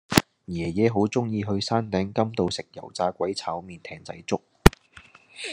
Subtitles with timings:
[0.47, 4.41] 爺爺好鍾意去山頂甘道食油炸鬼炒麵艇仔粥